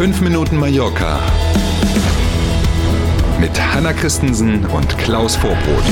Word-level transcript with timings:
5 0.00 0.22
Minuten 0.22 0.56
Mallorca 0.56 1.20
mit 3.38 3.50
Hanna 3.60 3.92
Christensen 3.92 4.64
und 4.64 4.96
Klaus 4.96 5.36
Vorbrot. 5.36 5.84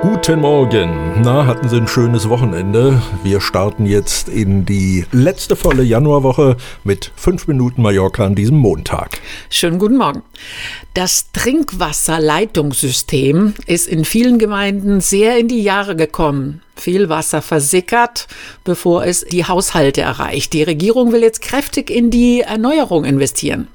Guten 0.00 0.42
Morgen. 0.42 1.22
Na, 1.22 1.44
hatten 1.44 1.68
Sie 1.68 1.76
ein 1.76 1.88
schönes 1.88 2.28
Wochenende? 2.28 3.02
Wir 3.24 3.40
starten 3.40 3.84
jetzt 3.84 4.28
in 4.28 4.64
die 4.64 5.04
letzte 5.10 5.56
volle 5.56 5.82
Januarwoche 5.82 6.56
mit 6.84 7.10
5 7.16 7.48
Minuten 7.48 7.82
Mallorca 7.82 8.24
an 8.24 8.36
diesem 8.36 8.58
Montag. 8.58 9.18
Schönen 9.50 9.80
guten 9.80 9.96
Morgen. 9.96 10.22
Das 10.94 11.32
Trinkwasserleitungssystem 11.32 13.54
ist 13.66 13.88
in 13.88 14.04
vielen 14.04 14.38
Gemeinden 14.38 15.00
sehr 15.00 15.36
in 15.36 15.48
die 15.48 15.64
Jahre 15.64 15.96
gekommen. 15.96 16.62
Viel 16.76 17.08
Wasser 17.08 17.42
versickert, 17.42 18.28
bevor 18.62 19.04
es 19.04 19.24
die 19.24 19.46
Haushalte 19.46 20.02
erreicht. 20.02 20.52
Die 20.52 20.62
Regierung 20.62 21.10
will 21.10 21.22
jetzt 21.22 21.42
kräftig 21.42 21.90
in 21.90 22.12
die 22.12 22.42
Erneuerung 22.42 23.04
investieren. 23.04 23.66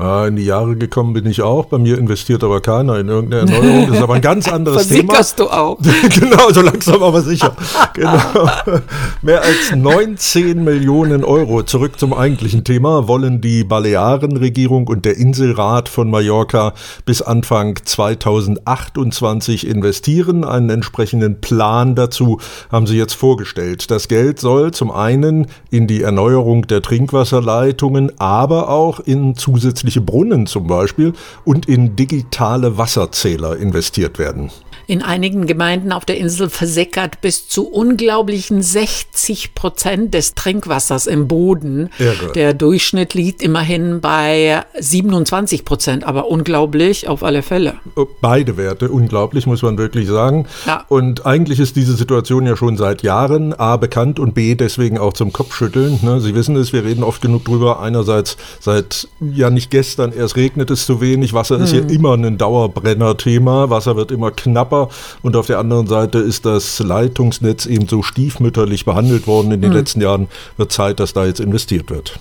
Ja, 0.00 0.26
in 0.26 0.36
die 0.36 0.46
Jahre 0.46 0.76
gekommen 0.76 1.12
bin 1.12 1.26
ich 1.26 1.42
auch. 1.42 1.66
Bei 1.66 1.76
mir 1.76 1.98
investiert 1.98 2.42
aber 2.42 2.62
keiner 2.62 2.98
in 2.98 3.08
irgendeine 3.08 3.52
Erneuerung. 3.52 3.86
Das 3.88 3.96
ist 3.96 4.02
aber 4.02 4.14
ein 4.14 4.22
ganz 4.22 4.48
anderes 4.52 4.88
Thema. 4.88 5.12
Versickerst 5.12 5.38
du 5.40 5.50
auch? 5.50 5.78
genau, 6.18 6.50
so 6.50 6.62
langsam 6.62 7.02
aber 7.02 7.20
sicher. 7.20 7.54
genau. 7.92 8.18
Mehr 9.22 9.42
als 9.42 9.76
19 9.76 10.64
Millionen 10.64 11.22
Euro. 11.22 11.64
Zurück 11.64 12.00
zum 12.00 12.14
eigentlichen 12.14 12.64
Thema. 12.64 13.08
Wollen 13.08 13.42
die 13.42 13.62
Balearenregierung 13.62 14.88
und 14.88 15.04
der 15.04 15.18
Inselrat 15.18 15.90
von 15.90 16.10
Mallorca 16.10 16.72
bis 17.04 17.20
Anfang 17.20 17.76
2028 17.84 19.66
investieren. 19.66 20.44
Einen 20.44 20.70
entsprechenden 20.70 21.42
Plan 21.42 21.94
dazu 21.94 22.40
haben 22.72 22.86
sie 22.86 22.96
jetzt 22.96 23.14
vorgestellt. 23.14 23.90
Das 23.90 24.08
Geld 24.08 24.40
soll 24.40 24.70
zum 24.70 24.90
einen 24.90 25.48
in 25.70 25.86
die 25.86 26.00
Erneuerung 26.00 26.66
der 26.66 26.80
Trinkwasserleitungen, 26.80 28.18
aber 28.18 28.70
auch 28.70 29.00
in 29.00 29.34
zusätzliche 29.34 29.89
öffentliche 29.90 30.00
Brunnen 30.00 30.46
zum 30.46 30.66
Beispiel 30.66 31.12
und 31.44 31.66
in 31.66 31.96
digitale 31.96 32.78
Wasserzähler 32.78 33.56
investiert 33.56 34.18
werden 34.18 34.50
in 34.90 35.02
einigen 35.02 35.46
Gemeinden 35.46 35.92
auf 35.92 36.04
der 36.04 36.16
Insel 36.16 36.50
versickert 36.50 37.20
bis 37.20 37.46
zu 37.46 37.68
unglaublichen 37.68 38.60
60 38.60 39.54
Prozent 39.54 40.14
des 40.14 40.34
Trinkwassers 40.34 41.06
im 41.06 41.28
Boden. 41.28 41.90
Irre. 42.00 42.32
Der 42.32 42.54
Durchschnitt 42.54 43.14
liegt 43.14 43.40
immerhin 43.40 44.00
bei 44.00 44.64
27 44.76 45.64
Prozent, 45.64 46.02
aber 46.02 46.26
unglaublich 46.26 47.06
auf 47.06 47.22
alle 47.22 47.42
Fälle. 47.42 47.74
Beide 48.20 48.56
Werte, 48.56 48.88
unglaublich, 48.88 49.46
muss 49.46 49.62
man 49.62 49.78
wirklich 49.78 50.08
sagen. 50.08 50.48
Ja. 50.66 50.84
Und 50.88 51.24
eigentlich 51.24 51.60
ist 51.60 51.76
diese 51.76 51.94
Situation 51.94 52.44
ja 52.44 52.56
schon 52.56 52.76
seit 52.76 53.04
Jahren 53.04 53.54
A 53.54 53.76
bekannt 53.76 54.18
und 54.18 54.34
B 54.34 54.56
deswegen 54.56 54.98
auch 54.98 55.12
zum 55.12 55.32
Kopfschütteln. 55.32 56.00
Ne? 56.02 56.20
Sie 56.20 56.34
wissen 56.34 56.56
es, 56.56 56.72
wir 56.72 56.84
reden 56.84 57.04
oft 57.04 57.22
genug 57.22 57.44
drüber. 57.44 57.80
Einerseits 57.80 58.36
seit 58.58 59.06
ja 59.20 59.50
nicht 59.50 59.70
gestern 59.70 60.12
erst 60.12 60.34
regnet 60.34 60.68
es 60.72 60.84
zu 60.84 61.00
wenig. 61.00 61.32
Wasser 61.32 61.58
hm. 61.58 61.62
ist 61.62 61.72
ja 61.74 61.80
immer 61.82 62.14
ein 62.14 62.38
Dauerbrenner-Thema. 62.38 63.70
Wasser 63.70 63.94
wird 63.94 64.10
immer 64.10 64.32
knapper 64.32 64.79
und 65.22 65.36
auf 65.36 65.46
der 65.46 65.58
anderen 65.58 65.86
Seite 65.86 66.18
ist 66.18 66.46
das 66.46 66.78
Leitungsnetz 66.78 67.66
eben 67.66 67.88
so 67.88 68.02
stiefmütterlich 68.02 68.84
behandelt 68.84 69.26
worden 69.26 69.52
in 69.52 69.60
den 69.60 69.70
mhm. 69.70 69.76
letzten 69.76 70.00
Jahren. 70.00 70.28
Wird 70.56 70.72
Zeit, 70.72 71.00
dass 71.00 71.12
da 71.12 71.26
jetzt 71.26 71.40
investiert 71.40 71.90
wird. 71.90 72.18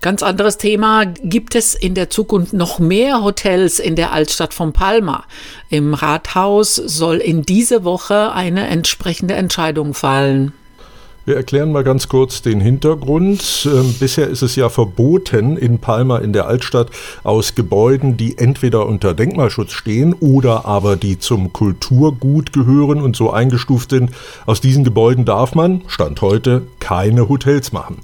Ganz 0.00 0.22
anderes 0.22 0.56
Thema. 0.56 1.04
Gibt 1.04 1.54
es 1.54 1.74
in 1.74 1.94
der 1.94 2.08
Zukunft 2.08 2.54
noch 2.54 2.78
mehr 2.78 3.22
Hotels 3.22 3.78
in 3.78 3.96
der 3.96 4.12
Altstadt 4.12 4.54
von 4.54 4.72
Palma? 4.72 5.24
Im 5.68 5.92
Rathaus 5.92 6.74
soll 6.74 7.18
in 7.18 7.42
diese 7.42 7.84
Woche 7.84 8.32
eine 8.32 8.66
entsprechende 8.66 9.34
Entscheidung 9.34 9.92
fallen. 9.92 10.54
Wir 11.26 11.36
erklären 11.36 11.70
mal 11.70 11.84
ganz 11.84 12.08
kurz 12.08 12.40
den 12.40 12.62
Hintergrund. 12.62 13.68
Ähm, 13.70 13.94
bisher 14.00 14.28
ist 14.28 14.40
es 14.40 14.56
ja 14.56 14.70
verboten, 14.70 15.58
in 15.58 15.78
Palma 15.78 16.16
in 16.16 16.32
der 16.32 16.46
Altstadt 16.46 16.88
aus 17.24 17.54
Gebäuden, 17.54 18.16
die 18.16 18.38
entweder 18.38 18.86
unter 18.86 19.12
Denkmalschutz 19.12 19.72
stehen 19.72 20.14
oder 20.14 20.64
aber 20.64 20.96
die 20.96 21.18
zum 21.18 21.52
Kulturgut 21.52 22.54
gehören 22.54 23.02
und 23.02 23.16
so 23.16 23.30
eingestuft 23.30 23.90
sind, 23.90 24.12
aus 24.46 24.62
diesen 24.62 24.82
Gebäuden 24.82 25.26
darf 25.26 25.54
man, 25.54 25.82
Stand 25.88 26.22
heute, 26.22 26.62
keine 26.78 27.28
Hotels 27.28 27.70
machen. 27.72 27.98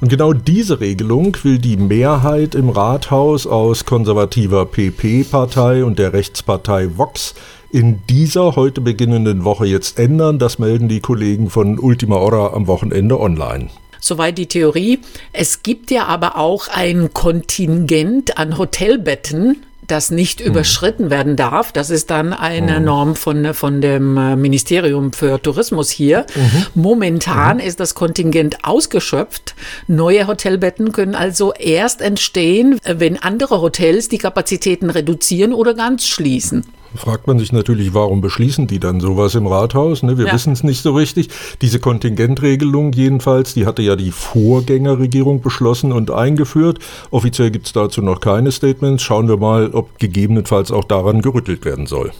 Und 0.00 0.08
genau 0.08 0.32
diese 0.32 0.80
Regelung 0.80 1.36
will 1.42 1.58
die 1.58 1.76
Mehrheit 1.76 2.56
im 2.56 2.70
Rathaus 2.70 3.46
aus 3.46 3.84
konservativer 3.84 4.66
PP-Partei 4.66 5.84
und 5.84 5.98
der 5.98 6.12
Rechtspartei 6.12 6.96
Vox 6.96 7.34
in 7.70 8.00
dieser 8.08 8.56
heute 8.56 8.80
beginnenden 8.80 9.44
Woche 9.44 9.66
jetzt 9.66 9.98
ändern. 9.98 10.38
Das 10.38 10.58
melden 10.58 10.88
die 10.88 11.00
Kollegen 11.00 11.50
von 11.50 11.78
Ultima 11.78 12.16
Hora 12.16 12.54
am 12.54 12.66
Wochenende 12.66 13.20
online. 13.20 13.68
Soweit 14.00 14.38
die 14.38 14.46
Theorie. 14.46 15.00
Es 15.32 15.62
gibt 15.62 15.90
ja 15.90 16.06
aber 16.06 16.38
auch 16.38 16.68
ein 16.68 17.12
Kontingent 17.12 18.38
an 18.38 18.56
Hotelbetten, 18.56 19.64
das 19.86 20.10
nicht 20.10 20.40
mhm. 20.40 20.46
überschritten 20.46 21.10
werden 21.10 21.34
darf. 21.34 21.72
Das 21.72 21.90
ist 21.90 22.10
dann 22.10 22.32
eine 22.32 22.78
mhm. 22.78 22.84
Norm 22.84 23.16
von, 23.16 23.54
von 23.54 23.80
dem 23.80 24.16
äh, 24.16 24.36
Ministerium 24.36 25.12
für 25.12 25.42
Tourismus 25.42 25.90
hier. 25.90 26.26
Mhm. 26.36 26.66
Momentan 26.74 27.56
mhm. 27.56 27.62
ist 27.62 27.80
das 27.80 27.94
Kontingent 27.94 28.64
ausgeschöpft. 28.64 29.54
Neue 29.88 30.26
Hotelbetten 30.26 30.92
können 30.92 31.14
also 31.14 31.52
erst 31.52 32.00
entstehen, 32.00 32.78
wenn 32.84 33.18
andere 33.18 33.60
Hotels 33.60 34.08
die 34.08 34.18
Kapazitäten 34.18 34.90
reduzieren 34.90 35.52
oder 35.52 35.74
ganz 35.74 36.06
schließen 36.06 36.64
fragt 36.94 37.26
man 37.26 37.38
sich 37.38 37.52
natürlich, 37.52 37.94
warum 37.94 38.20
beschließen 38.20 38.66
die 38.66 38.80
dann 38.80 39.00
sowas 39.00 39.34
im 39.34 39.46
Rathaus? 39.46 40.02
Ne? 40.02 40.18
Wir 40.18 40.26
ja. 40.26 40.32
wissen 40.32 40.52
es 40.52 40.62
nicht 40.62 40.82
so 40.82 40.94
richtig. 40.94 41.28
Diese 41.60 41.80
Kontingentregelung 41.80 42.92
jedenfalls, 42.92 43.54
die 43.54 43.66
hatte 43.66 43.82
ja 43.82 43.96
die 43.96 44.10
Vorgängerregierung 44.10 45.40
beschlossen 45.40 45.92
und 45.92 46.10
eingeführt. 46.10 46.78
Offiziell 47.10 47.50
gibt 47.50 47.66
es 47.66 47.72
dazu 47.72 48.02
noch 48.02 48.20
keine 48.20 48.52
Statements. 48.52 49.02
Schauen 49.02 49.28
wir 49.28 49.36
mal, 49.36 49.70
ob 49.72 49.98
gegebenenfalls 49.98 50.70
auch 50.70 50.84
daran 50.84 51.22
gerüttelt 51.22 51.64
werden 51.64 51.86
soll. 51.86 52.12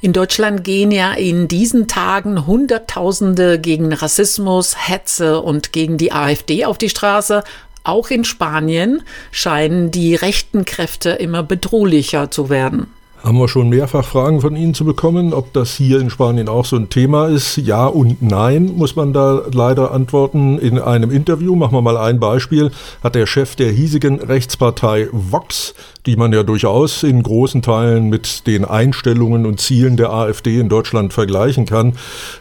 In 0.00 0.12
Deutschland 0.12 0.62
gehen 0.62 0.92
ja 0.92 1.12
in 1.12 1.48
diesen 1.48 1.88
Tagen 1.88 2.46
Hunderttausende 2.46 3.58
gegen 3.58 3.92
Rassismus, 3.92 4.88
Hetze 4.88 5.40
und 5.40 5.72
gegen 5.72 5.96
die 5.98 6.12
AfD 6.12 6.64
auf 6.64 6.78
die 6.78 6.88
Straße. 6.88 7.42
Auch 7.82 8.10
in 8.10 8.24
Spanien 8.24 9.02
scheinen 9.32 9.90
die 9.90 10.14
rechten 10.14 10.64
Kräfte 10.64 11.10
immer 11.10 11.42
bedrohlicher 11.42 12.30
zu 12.30 12.48
werden. 12.48 12.92
Haben 13.24 13.38
wir 13.38 13.48
schon 13.48 13.68
mehrfach 13.68 14.04
Fragen 14.04 14.40
von 14.40 14.54
Ihnen 14.54 14.74
zu 14.74 14.84
bekommen, 14.84 15.34
ob 15.34 15.52
das 15.52 15.74
hier 15.74 16.00
in 16.00 16.08
Spanien 16.08 16.48
auch 16.48 16.64
so 16.64 16.76
ein 16.76 16.88
Thema 16.88 17.26
ist. 17.26 17.56
Ja 17.56 17.86
und 17.86 18.22
nein, 18.22 18.76
muss 18.76 18.94
man 18.94 19.12
da 19.12 19.42
leider 19.52 19.90
antworten. 19.90 20.56
In 20.60 20.78
einem 20.78 21.10
Interview, 21.10 21.56
machen 21.56 21.74
wir 21.74 21.82
mal 21.82 21.96
ein 21.96 22.20
Beispiel, 22.20 22.70
hat 23.02 23.16
der 23.16 23.26
Chef 23.26 23.56
der 23.56 23.72
hiesigen 23.72 24.20
Rechtspartei 24.20 25.08
Vox, 25.10 25.74
die 26.06 26.14
man 26.14 26.32
ja 26.32 26.44
durchaus 26.44 27.02
in 27.02 27.24
großen 27.24 27.60
Teilen 27.60 28.08
mit 28.08 28.46
den 28.46 28.64
Einstellungen 28.64 29.46
und 29.46 29.60
Zielen 29.60 29.96
der 29.96 30.12
AfD 30.12 30.60
in 30.60 30.68
Deutschland 30.68 31.12
vergleichen 31.12 31.66
kann. 31.66 31.94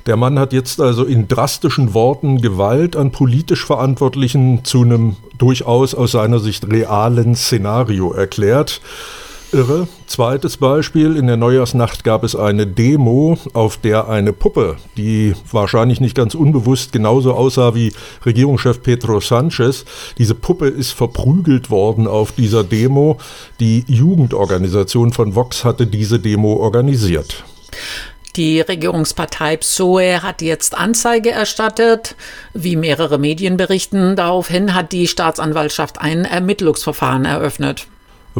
Der 0.06 0.16
Mann 0.16 0.38
hat 0.38 0.54
jetzt 0.54 0.80
also 0.80 1.06
in 1.06 1.28
drastischen 1.28 1.96
Worten 1.96 2.40
Gewalt 2.40 2.96
an 2.96 3.12
politisch 3.12 3.66
Verantwortlichen 3.66 4.64
zu 4.64 4.84
einem 4.84 5.16
durchaus 5.40 5.96
aus 5.96 6.12
seiner 6.12 6.38
Sicht 6.38 6.72
realen 6.72 7.36
Szenario 7.36 8.12
erklärt 8.12 8.80
irre. 9.52 9.88
Zweites 10.06 10.58
Beispiel, 10.58 11.16
in 11.16 11.28
der 11.28 11.38
Neujahrsnacht 11.38 12.04
gab 12.04 12.24
es 12.24 12.36
eine 12.36 12.68
Demo, 12.68 13.38
auf 13.54 13.78
der 13.78 14.10
eine 14.10 14.34
Puppe, 14.34 14.78
die 14.96 15.34
wahrscheinlich 15.52 16.00
nicht 16.00 16.16
ganz 16.16 16.36
unbewusst 16.36 16.92
genauso 16.92 17.34
aussah 17.34 17.76
wie 17.76 17.94
Regierungschef 18.26 18.82
Pedro 18.82 19.20
Sanchez, 19.20 19.86
diese 20.18 20.36
Puppe 20.36 20.68
ist 20.68 20.92
verprügelt 20.92 21.70
worden 21.70 22.08
auf 22.08 22.32
dieser 22.32 22.64
Demo. 22.64 23.18
Die 23.60 23.84
Jugendorganisation 23.88 25.14
von 25.14 25.36
Vox 25.36 25.64
hatte 25.64 25.88
diese 25.88 26.20
Demo 26.20 26.54
organisiert. 26.54 27.44
Die 28.36 28.62
Regierungspartei 28.62 29.58
PSOE 29.58 30.22
hat 30.22 30.44
jetzt 30.44 30.78
Anzeige 30.78 31.32
erstattet. 31.32 32.16
Wie 32.54 32.76
mehrere 32.76 33.18
Medien 33.18 33.58
berichten, 33.58 34.16
daraufhin 34.16 34.76
hat 34.76 34.92
die 34.92 35.08
Staatsanwaltschaft 35.08 36.00
ein 36.00 36.24
Ermittlungsverfahren 36.24 37.26
eröffnet. 37.26 37.88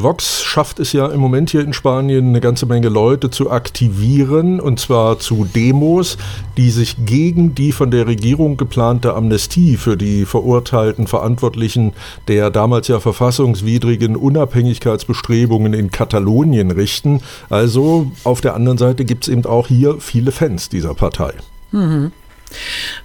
Vox 0.04 0.44
schafft 0.44 0.80
es 0.80 0.94
ja 0.94 1.08
im 1.08 1.20
Moment 1.20 1.50
hier 1.50 1.62
in 1.62 1.74
Spanien 1.74 2.30
eine 2.30 2.40
ganze 2.40 2.68
Menge 2.68 2.88
Leute 2.88 3.32
zu 3.32 3.50
aktivieren, 3.50 4.60
und 4.60 4.80
zwar 4.80 5.18
zu 5.18 5.46
Demos, 5.46 6.18
die 6.56 6.70
sich 6.70 6.98
gegen 7.06 7.56
die 7.56 7.72
von 7.72 7.90
der 7.90 8.06
Regierung 8.06 8.58
geplante 8.58 9.16
Amnestie 9.16 9.76
für 9.76 9.98
die 9.98 10.26
verurteilten 10.26 11.08
Verantwortlichen 11.08 11.94
der 12.28 12.52
damals 12.52 12.88
ja 12.90 13.00
verfassungswidrigen 13.00 14.16
Unabhängigkeitsbestrebungen 14.16 15.74
in 15.74 15.90
Katalonien 15.90 16.70
richten. 16.70 17.22
Also 17.50 18.12
auf 18.24 18.42
der 18.42 18.54
anderen 18.54 18.78
Seite 18.78 19.04
gibt 19.04 19.24
es 19.24 19.34
eben 19.34 19.46
auch 19.46 19.68
hier 19.68 19.96
viele 20.00 20.32
Fans 20.32 20.70
dieser 20.70 20.94
Partei. 20.94 21.34
Mhm. 21.72 22.12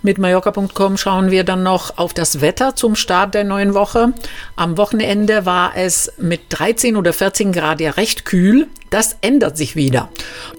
Mit 0.03 0.19
Mallorca.com 0.19 0.97
schauen 0.97 1.31
wir 1.31 1.45
dann 1.45 1.63
noch 1.63 1.99
auf 1.99 2.15
das 2.15 2.41
Wetter 2.41 2.75
zum 2.75 2.97
Start 2.97 3.35
der 3.35 3.45
neuen 3.45 3.75
Woche. 3.75 4.13
Am 4.57 4.77
Wochenende 4.77 5.47
war 5.47 5.73
es 5.77 6.13
mit 6.19 6.41
13 6.51 6.97
oder 6.97 7.13
14 7.13 7.53
Grad 7.53 7.81
ja 7.81 7.93
recht 7.93 8.25
kühl. 8.25 8.69
Das 8.91 9.17
ändert 9.23 9.57
sich 9.57 9.75
wieder. 9.75 10.11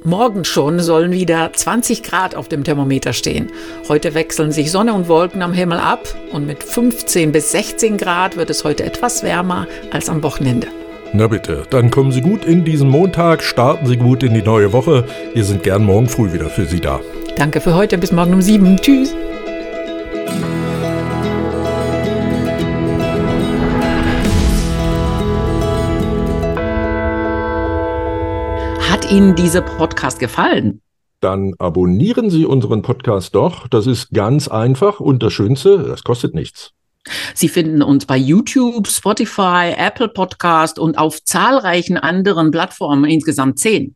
Morgen 0.03 0.43
schon 0.43 0.79
sollen 0.79 1.11
wieder 1.11 1.51
20 1.53 2.03
Grad 2.03 2.35
auf 2.35 2.47
dem 2.47 2.63
Thermometer 2.63 3.13
stehen. 3.13 3.51
Heute 3.87 4.13
wechseln 4.15 4.51
sich 4.51 4.71
Sonne 4.71 4.93
und 4.93 5.07
Wolken 5.07 5.41
am 5.41 5.53
Himmel 5.53 5.77
ab 5.77 6.07
und 6.31 6.47
mit 6.47 6.63
15 6.63 7.31
bis 7.31 7.51
16 7.51 7.97
Grad 7.97 8.35
wird 8.37 8.49
es 8.49 8.63
heute 8.63 8.83
etwas 8.83 9.23
wärmer 9.23 9.67
als 9.91 10.09
am 10.09 10.23
Wochenende. 10.23 10.67
Na 11.15 11.27
bitte, 11.27 11.67
dann 11.69 11.91
kommen 11.91 12.11
Sie 12.11 12.21
gut 12.21 12.43
in 12.43 12.65
diesen 12.65 12.89
Montag, 12.89 13.43
starten 13.43 13.85
Sie 13.85 13.97
gut 13.97 14.23
in 14.23 14.33
die 14.33 14.41
neue 14.41 14.73
Woche. 14.73 15.05
Wir 15.35 15.43
sind 15.43 15.61
gern 15.61 15.83
morgen 15.83 16.09
früh 16.09 16.33
wieder 16.33 16.49
für 16.49 16.65
Sie 16.65 16.79
da. 16.79 17.01
Danke 17.35 17.61
für 17.61 17.73
heute, 17.73 17.97
bis 17.97 18.11
morgen 18.11 18.33
um 18.35 18.41
sieben. 18.43 18.77
Tschüss. 18.77 19.15
Hat 28.87 29.11
Ihnen 29.11 29.35
dieser 29.35 29.61
Podcast 29.61 30.19
gefallen? 30.19 30.81
Dann 31.21 31.55
abonnieren 31.57 32.29
Sie 32.29 32.45
unseren 32.45 32.83
Podcast 32.83 33.33
doch. 33.33 33.67
Das 33.67 33.87
ist 33.87 34.11
ganz 34.11 34.47
einfach 34.47 34.99
und 34.99 35.23
das 35.23 35.33
Schönste, 35.33 35.79
das 35.79 36.03
kostet 36.03 36.35
nichts. 36.35 36.71
Sie 37.33 37.49
finden 37.49 37.81
uns 37.81 38.05
bei 38.05 38.15
YouTube, 38.15 38.87
Spotify, 38.87 39.73
Apple 39.75 40.09
Podcast 40.09 40.77
und 40.77 40.99
auf 40.99 41.23
zahlreichen 41.23 41.97
anderen 41.97 42.51
Plattformen, 42.51 43.05
insgesamt 43.05 43.57
zehn. 43.57 43.95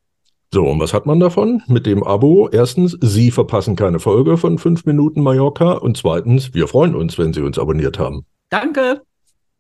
So, 0.54 0.66
und 0.66 0.80
was 0.80 0.94
hat 0.94 1.06
man 1.06 1.20
davon? 1.20 1.62
Mit 1.68 1.86
dem 1.86 2.04
Abo, 2.04 2.48
erstens, 2.50 2.98
Sie 3.02 3.32
verpassen 3.32 3.76
keine 3.76 4.00
Folge 4.00 4.38
von 4.38 4.58
5 4.58 4.86
Minuten 4.86 5.22
Mallorca 5.22 5.74
und 5.74 5.98
zweitens, 5.98 6.54
wir 6.54 6.68
freuen 6.68 6.96
uns, 6.96 7.18
wenn 7.18 7.34
Sie 7.34 7.42
uns 7.42 7.60
abonniert 7.60 8.00
haben. 8.00 8.26
Danke. 8.50 9.02